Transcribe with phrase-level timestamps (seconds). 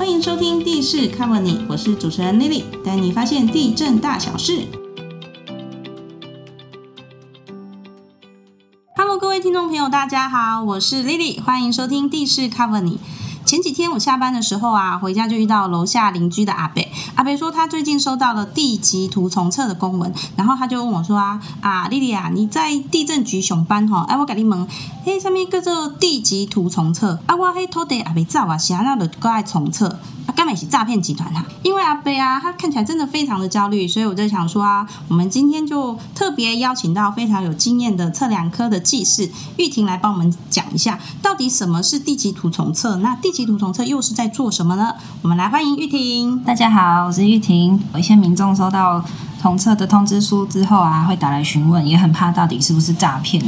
[0.00, 4.62] 欢迎收听地势 Cover 你，我是主持人 Lily，带你发现地震大小事。
[8.96, 12.98] Hello，各位听众朋友，大家好，我是 Lily，欢迎收听地势 Cover 你。
[13.50, 16.88] 前几天我下班的时候啊，回家就遇到楼下邻居的阿北。
[17.16, 24.02] 阿北说他最近收到了地级图重测的公文，然后他就问我说啊啊，丽丽啊，你在地震局上班吼？
[24.02, 24.68] 哎，我给你问，
[25.04, 29.98] 嘿，上面叫做地级图重测，啊，我嘿土地阿北走啊，想要的都爱重测。
[30.32, 42.96] 根本是诈骗集团哈，因为阿贝啊，他看起来真的非常的焦虑，所以我就想说啊，我们今天就特别邀请到非常有经验的测量科的技师玉婷来帮我们讲一下，到底什么是地籍图重测？
[42.96, 44.94] 那地籍图重测又是在做什么呢？
[45.22, 46.38] 我们来欢迎玉婷。
[46.44, 47.82] 大家好，我是玉婷。
[47.94, 49.04] 有一些民众收到
[49.40, 53.42] 重测的通知书之后啊，会打来询问，也很怕到底是不是诈骗。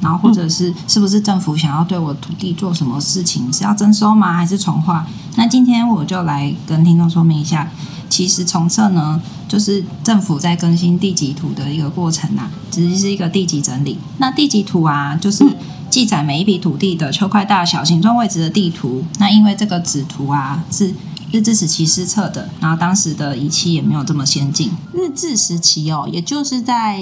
[0.00, 3.52] 然后或者是是不是政府想要对我土地做什么事情？
[3.52, 4.32] 是要征收吗？
[4.34, 5.06] 还是重划？
[5.36, 7.68] 那今天我就来跟听众说明一下，
[8.08, 13.98] 其实重测呢，就是政府在更新地籍图的一个过程啊，只是是一个地籍整理。
[14.18, 15.44] 那地籍图啊，就是
[15.90, 19.04] 记载每一笔土地的丘块大小、形状、位置的地图。
[19.18, 20.94] 那因为这个纸图啊是。
[21.30, 24.70] 日治时期施测的，然后当时的仪器也没有这么先进。
[24.92, 26.98] 日治时期哦，也就是在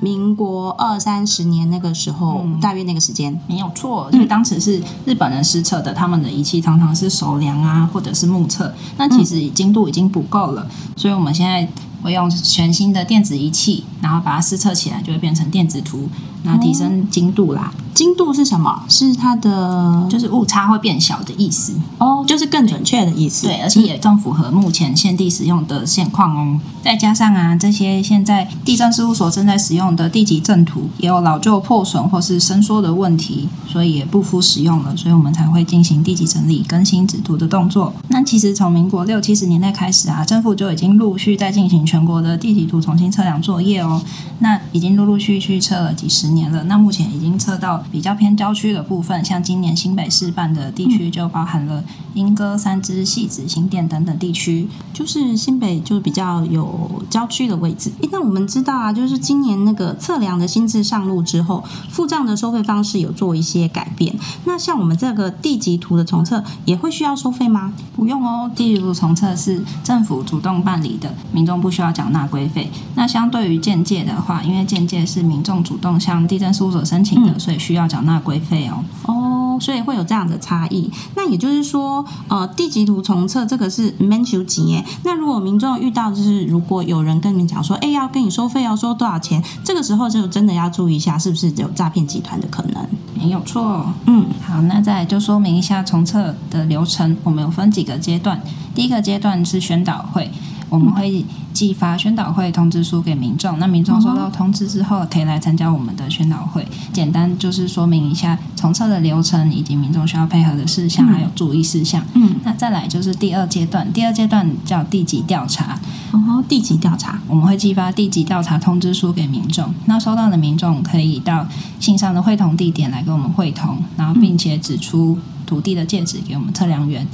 [0.00, 11.68] 民国二三十年那个时候，大约那个时间没有错，因为当时是日本人施测的，他们的仪器常常是手量啊，或者是目测，那其实精度已经不够了，所以我们现在。
[12.02, 16.08] 会用全新的电子仪器，然后把它试测起来，就会变成电子图，
[16.44, 17.72] 那提升精度啦。
[17.96, 18.84] 精度是什么？
[18.88, 23.48] 是它的就是误差会变小的意思哦，就是更准确的意思。
[23.48, 26.60] 对，而且也更符合目前现地使用的现况哦。
[26.84, 37.92] 再加上啊，这些现在地震事务所正在使用的地级震图也有老旧破损或是伸缩的问题，所以也不敷使用了，所以我们才会进行地级整理、更新纸图的动作。
[38.08, 42.06] 那其实从民国六七十年代开始啊，政府就已经陆续在进行全。
[42.06, 44.00] 国的地级图重新测量作业哦，
[44.38, 46.62] 那已经陆陆续续测了几十年了。
[46.64, 51.82] 那目前已经测到比较偏郊区的部分，像今年新北市办的地区就包含了
[52.14, 57.90] 莺歌、三支、戏子、新店等等地区，就是新北就比较有郊区的位置。
[58.02, 64.14] 诶，那我们知道啊，就是今年那个测量的新制上路之后，付账的收费方式有做一些改变。
[64.44, 67.72] 那像我们这个地级图的重测也会需要收费吗？
[67.96, 71.86] 不用哦，地级图重测是政府主动办理的，民众不需要。
[71.96, 78.84] 缴纳规费，那相对于建界的话，因为建界是民众主动向地震事务所申请的，所以需要缴纳规费哦。
[79.04, 80.90] 哦，所以会有这样的差异。
[81.14, 84.84] 那也就是说，呃，地级图重测这个是免收钱。
[85.04, 89.42] 那如果民众遇到就是如果有人跟你们讲说，哎，要跟你收费，要收多少钱？
[89.64, 92.86] 这个时候就真的要注意一下，是不是有诈骗集团的可能？
[93.14, 93.86] 没有错。
[94.06, 98.40] 嗯，好，那再就说明一下重测的流程，我们有分几个阶段。
[98.74, 100.30] 第一个阶段是宣导会。
[100.68, 106.66] 我们会寄发宣导会通知书给民众，那民众收到通知之后，可以来参加我们的宣导会。
[106.92, 112.04] 简单就是说明一下重测的流程，以及民众需要配合的事项，还有注意事项。
[112.14, 115.78] 嗯，那再来就是第二阶段，第二阶段叫地级调查。
[116.12, 119.72] 哦，地级调查，我们会寄发地级调查通知书给民众。
[119.84, 121.46] 那收到的民众可以到
[121.78, 125.18] 信上的会同地点来跟我们会同，然后并且指出。
[125.46, 127.06] 土地的戒指给我们测量员，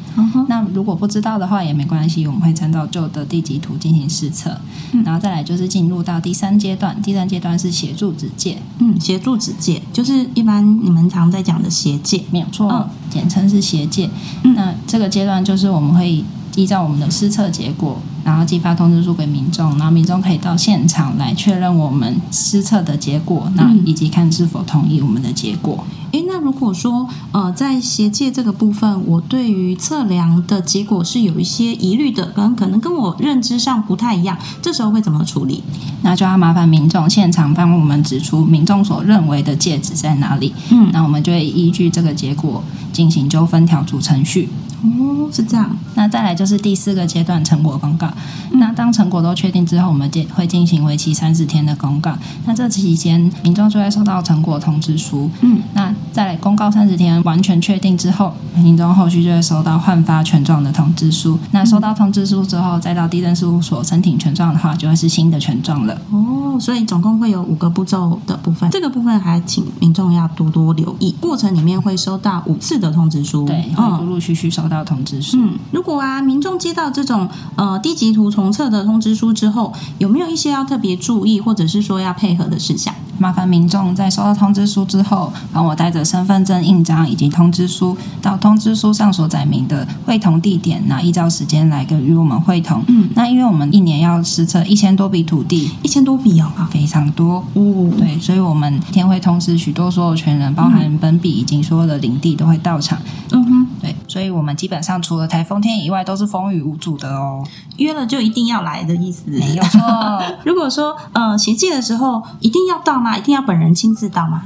[0.49, 4.59] 那如果不知道的话也没关系，我们会参照旧的地级图进行试测，
[5.05, 14.09] 然后再来就是进入到第三阶段，第三阶段是协助指界，嗯，协助指界就是一般你们常在讲的协界，没有错，简称是协界。
[14.43, 16.25] 那这个阶段就是我们会
[16.57, 17.99] 依照我们的试测结果。
[18.25, 25.85] 然后寄发通知书给民众，然后民众可以到现场来确认我们施测的结果，那以及看是否同意我们的结果。
[26.13, 35.63] 诶，那如果说呃在协界这个部分，我对于测量的结果是有一些疑虑的，可能可能跟我认知上不太一样，这时候会怎么处理？
[36.03, 40.55] 那就要麻烦民众现场帮我们指出民众所认为的戒指在哪里。
[40.71, 42.63] 嗯，那我们就会依据这个结果
[42.93, 44.49] 进行纠纷调处程序。
[44.83, 45.71] 哦，是这样。
[45.95, 48.11] 那再来就是第四个阶段成果公告。
[48.55, 52.13] 那当成果都确定之后，我们进会进行为期三十天的公告。
[52.45, 55.31] 那这期间，民众就会收到成果通知书。
[55.43, 61.39] 嗯，那再来公告三十天完全确定之后，民众后续就会收到换发权状的通知书。
[61.53, 65.97] 那收到通知书之后，再到地震事务所申请权状的话，就会是新的权状了。
[66.11, 68.69] 哦，所以总共会有五个步骤的部分。
[68.71, 71.15] 这个部分还请民众要多多留意。
[71.21, 73.45] 过程里面会收到五次的通知书。
[73.45, 74.69] 对，会陆陆续续收。
[74.72, 75.37] 到通知书。
[75.39, 82.95] 嗯，如果啊，民众接到这种呃低级图重测的通知书之后，有没有一些要特别注意，或者是说要配合的事项？
[83.19, 92.83] 麻烦民众在收到通知书之后，帮我带着身份证印章以及通知书到通知书上所载明的会同地点，那依照时间来跟与我们会同。
[92.89, 97.45] 嗯，那因为我们一年要实测一千多笔土地，一千多笔哦，非常多。
[97.55, 102.99] 哦，对，所以我们一天会通知许多所有权人，包含本笔以及所有的领地都会到场。
[103.31, 103.82] 嗯哼，对，
[104.13, 107.43] 所以我们基本上除了台风天以外，都是风雨无阻的哦。
[107.79, 109.81] 约了就一定要来的意思，没有错。
[110.45, 113.17] 如果说呃协借的时候一定要到吗？
[113.17, 114.43] 一定要本人亲自到吗？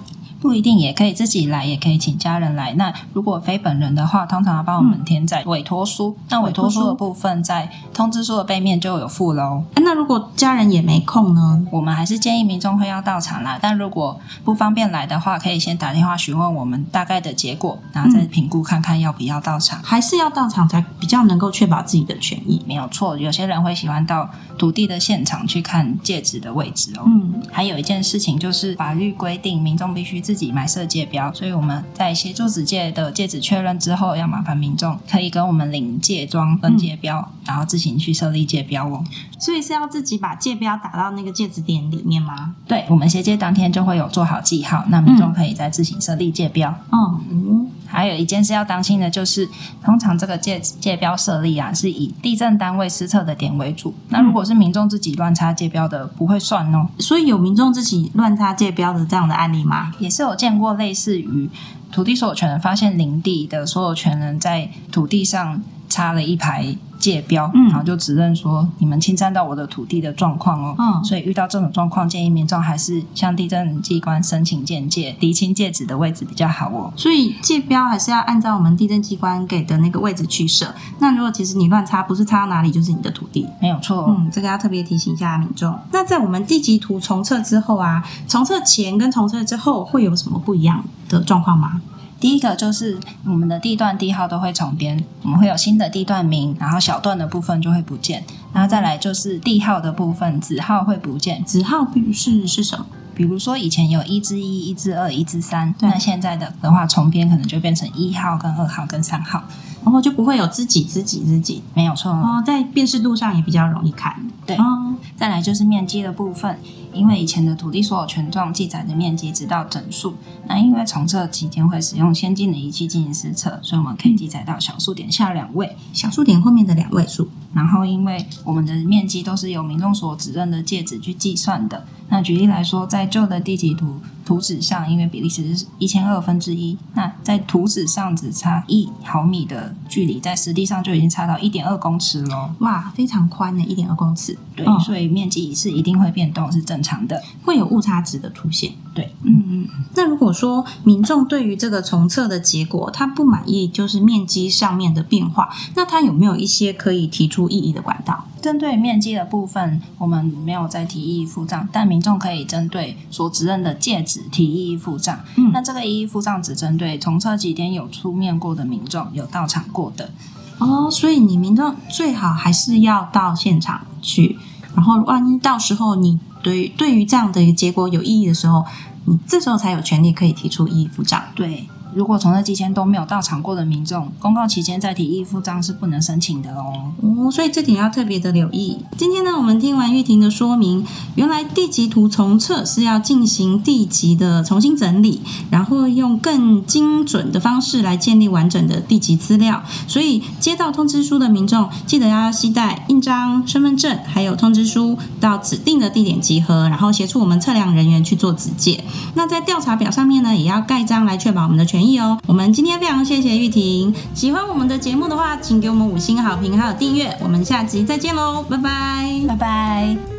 [0.47, 2.73] 不一定，也可以自己来，也可以请家人来。
[2.75, 6.17] 那如果非本人的话，通常要帮我们填在委托书。
[6.29, 9.65] 那委托书的部分在通知书的背面就有附喽。
[9.75, 11.67] 那如果家人也没空呢？
[11.73, 13.59] 我们还是建议民众会要到场啦。
[13.61, 19.83] 但如果不方便来的话，可以先打电话询问我们大概的结果，然后再评估看看要不要到场。
[19.83, 22.63] 还是要到场才比较能够确保自己的权益。
[22.69, 27.03] 没有错，有些人会喜欢到土地的现场去看戒指的位置哦。
[27.07, 39.03] 嗯，还有一件事情就是法律规定，民众必须自己买设戒标，所以我们在协助子戒的戒指确认之后，要麻烦民众可以跟我们领戒装跟戒标，然后自行去设立戒标哦。
[39.38, 42.55] 所以是要自己把戒标打到那个戒指点里面吗？
[42.67, 46.71] 对，我们协戒当天就会有做好记号，那民众可以再自行设立戒标。
[46.91, 49.49] 哦、嗯，还有一件事要当心的就是，
[49.83, 53.95] 通常这个界界标设立啊，是以地震单位施测的点为主。
[54.11, 56.87] 那如果是民众自己乱插界标的，不会算哦。
[56.99, 59.95] 所以有民众自己乱插界标的这样的案例吗？
[59.99, 61.49] 也是有见过类似于
[61.91, 70.75] 土地所有权人发现林地的所有权人在土地上插了一排界标，嗯然后就指认说你们侵占到我的土地的状况哦。
[70.76, 76.93] 嗯所以遇到这种状况，建议民众还是向地震机关申请鉴界，厘清界址的位置比较好哦。
[76.97, 80.75] 所以界标还是要按照我们地震机关给的那个位置去设。
[80.99, 83.47] 那如果其实你乱插，不是插到哪里就是你的土地。
[83.61, 84.17] 没有错、哦。
[84.19, 85.73] 嗯，这个要特别提醒一下民众。
[85.93, 91.81] 那在我们地籍图重测之后啊，重测前跟重测之后会有什么不一样的状况吗？
[92.19, 101.45] 第一个就是我们的地段地号都会重编，我们会有新的地段名，然后小段的部分就会不见，然后再来就是地号的部分，子号会不见。
[101.45, 102.87] 子号表示是什么？
[103.17, 109.43] 比如说以前有一至一、一至二、一至三，那现在的的话重编可能就变成一号、跟二号、跟三号，
[109.83, 112.13] 然后就不会有知己知己知己没有错。
[112.13, 114.15] 哦，在辨识度上也比较容易看。
[114.45, 116.59] 对哦，再来就是面积的部分，
[116.93, 120.15] 因为以前的土地所有权状记载的面积直到整数，
[120.47, 125.75] 那因为重测期间会使用先进的仪器进行实测，所以我们可以记载到小数点下两位。
[125.95, 127.31] 小数点后面的两位数。
[127.55, 131.87] 然后，因为我们的面积都是由民众所指认的戒指去计算的。
[132.09, 142.50] 那举例来说，在旧的地籍图图纸上，因为比例尺是一千二分之一，那在图纸上只差一毫米的距离，在实地上就已经差到一点二公尺喽。
[142.58, 144.37] 哇，非常宽的，一点二公尺。
[144.56, 147.23] 对，哦所以面积是一定会变动，是正常的。
[147.44, 148.73] 会有误差值的出现。
[148.93, 149.69] 对，嗯嗯。
[149.94, 158.26] 那如果说民众对于这个重测的结果他不满意，就是面积上面的变化，那他有没有一些可以提出异议的管道？
[158.47, 165.19] 针对面积的部分，我们没有再提异议付账，但民众可以针对所指认的戒指提异议付账。
[165.37, 170.13] 嗯那这个异议付账只针对从测几天有出面过的民众，有到场过的。
[170.59, 174.39] 哦，所以你民众最好还是要到现场去，
[174.77, 178.65] 然后万一到时候你对对于这样的一个结果有异议的时候，
[179.07, 181.21] 你这时候才有权利可以提出异议付账。
[181.35, 186.93] 对，如果重测期间都没有到场过的民众，公告期间再提议付账是不能申请的哦。
[187.00, 188.76] 哦，所以这点要特别的留意。
[188.99, 190.85] 今天呢，我们听完玉婷的说明，
[191.15, 199.62] 原来地籍图重测是要进行地籍的重新整理，然后用更精准的方式来建立完整的地籍资料。
[199.88, 208.85] 所以接到通知书的民众，记得要携带印章、身份证还有通知书到指定的地点集合，然后协助我们测量人员去做指界。
[209.15, 212.19] 那在调查表上面呢，也要盖章来确保我们的权益哦。
[212.26, 217.16] 我们今天非常谢谢玉婷，喜欢我们的节目的话，请给我们五星好评还有订阅。
[217.23, 219.23] 我们下集再见喽，拜拜。
[219.28, 220.15] 拜拜。